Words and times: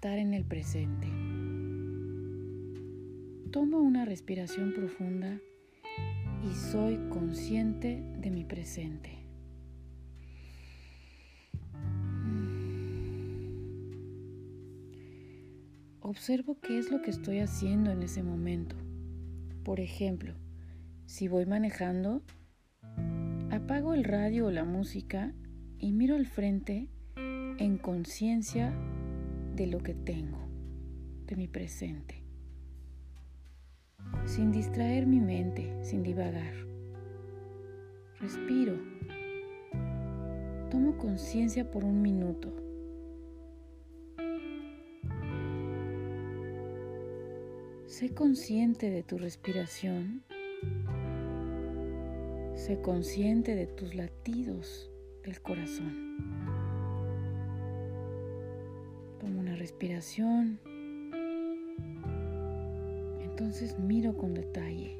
estar 0.00 0.18
en 0.18 0.32
el 0.32 0.46
presente. 0.46 1.08
Tomo 3.50 3.80
una 3.80 4.06
respiración 4.06 4.72
profunda 4.72 5.38
y 6.42 6.54
soy 6.54 6.96
consciente 7.10 8.02
de 8.16 8.30
mi 8.30 8.46
presente. 8.46 9.26
Observo 16.00 16.58
qué 16.62 16.78
es 16.78 16.90
lo 16.90 17.02
que 17.02 17.10
estoy 17.10 17.40
haciendo 17.40 17.90
en 17.90 18.02
ese 18.02 18.22
momento. 18.22 18.76
Por 19.64 19.80
ejemplo, 19.80 20.32
si 21.04 21.28
voy 21.28 21.44
manejando, 21.44 22.22
apago 23.50 23.92
el 23.92 24.04
radio 24.04 24.46
o 24.46 24.50
la 24.50 24.64
música 24.64 25.34
y 25.78 25.92
miro 25.92 26.16
al 26.16 26.24
frente 26.24 26.88
en 27.16 27.76
conciencia 27.76 28.72
de 29.60 29.66
lo 29.66 29.82
que 29.82 29.92
tengo, 29.92 30.38
de 31.26 31.36
mi 31.36 31.46
presente, 31.46 32.24
sin 34.24 34.52
distraer 34.52 35.06
mi 35.06 35.20
mente, 35.20 35.84
sin 35.84 36.02
divagar. 36.02 36.54
Respiro. 38.20 38.78
Tomo 40.70 40.96
conciencia 40.96 41.70
por 41.70 41.84
un 41.84 42.00
minuto. 42.00 42.50
Sé 47.84 48.14
consciente 48.14 48.88
de 48.88 49.02
tu 49.02 49.18
respiración. 49.18 50.24
Sé 52.54 52.80
consciente 52.80 53.54
de 53.54 53.66
tus 53.66 53.94
latidos 53.94 54.90
del 55.22 55.42
corazón. 55.42 56.59
Tomo 59.20 59.38
una 59.38 59.54
respiración. 59.54 60.58
Entonces 63.20 63.78
miro 63.78 64.16
con 64.16 64.34
detalle. 64.34 64.96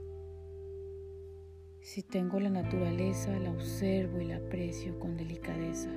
Si 1.81 2.03
tengo 2.03 2.39
la 2.39 2.51
naturaleza, 2.51 3.37
la 3.39 3.51
observo 3.51 4.21
y 4.21 4.27
la 4.27 4.37
aprecio 4.37 4.99
con 4.99 5.17
delicadeza. 5.17 5.91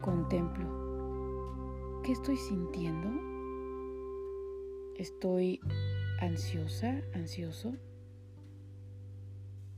Contemplo. 0.00 2.00
¿Qué 2.04 2.12
estoy 2.12 2.36
sintiendo? 2.36 3.10
¿Estoy 4.96 5.60
ansiosa, 6.20 7.02
ansioso? 7.14 7.74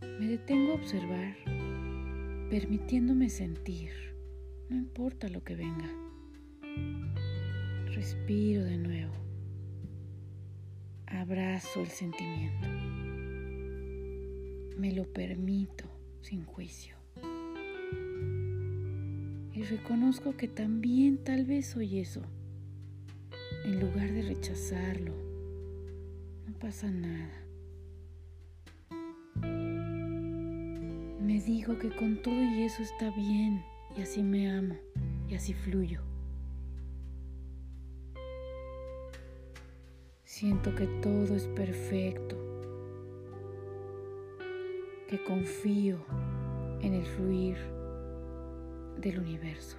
Me 0.03 0.27
detengo 0.27 0.73
a 0.73 0.75
observar, 0.75 1.37
permitiéndome 2.51 3.31
sentir, 3.31 3.93
no 4.69 4.77
importa 4.77 5.29
lo 5.29 5.43
que 5.43 5.57
venga. 5.57 5.89
Respiro 7.95 8.65
de 8.65 8.79
nuevo. 8.79 9.13
Abrazo 11.07 11.81
el 11.81 11.89
sentimiento. 11.89 12.69
Me 14.79 14.93
lo 14.93 15.05
permito 15.13 15.85
sin 16.21 16.45
juicio. 16.45 16.97
Y 19.53 19.63
reconozco 19.65 20.37
que 20.37 20.47
también 20.47 21.19
tal 21.25 21.45
vez 21.45 21.67
soy 21.67 21.99
eso 21.99 22.23
en 23.65 23.81
lugar 23.81 24.13
de 24.13 24.23
rechazarlo. 24.23 25.13
No 26.47 26.53
pasa 26.59 26.91
nada. 26.91 27.45
Me 31.21 31.41
digo 31.41 31.79
que 31.79 31.91
con 31.91 32.23
todo 32.23 32.41
y 32.41 32.63
eso 32.63 32.83
está 32.83 33.11
bien 33.17 33.63
y 33.97 34.03
así 34.03 34.23
me 34.23 34.51
amo 34.51 34.77
y 35.29 35.35
así 35.35 35.55
fluyo. 35.55 36.01
Siento 40.39 40.73
que 40.73 40.87
todo 41.03 41.35
es 41.35 41.49
perfecto, 41.49 42.37
que 45.09 45.21
confío 45.25 45.99
en 46.81 46.95
el 46.95 47.05
fluir 47.05 47.57
del 49.01 49.19
universo 49.19 49.79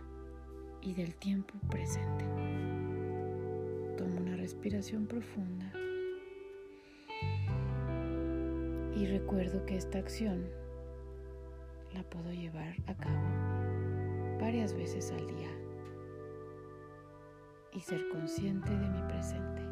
y 0.81 0.93
del 0.95 1.15
tiempo 1.15 1.53
presente. 1.69 2.25
Tomo 3.97 4.19
una 4.19 4.35
respiración 4.35 5.07
profunda 5.07 5.71
y 8.97 9.05
recuerdo 9.05 9.65
que 9.65 9.77
esta 9.77 9.99
acción 9.99 10.45
la 11.93 12.03
puedo 12.03 12.33
llevar 12.33 12.75
a 12.85 12.97
cabo 12.97 14.37
varias 14.41 14.73
veces 14.73 15.09
al 15.13 15.25
día 15.25 15.51
y 17.71 17.79
ser 17.79 18.09
consciente 18.09 18.71
de 18.71 18.89
mi 18.89 19.01
presente. 19.03 19.68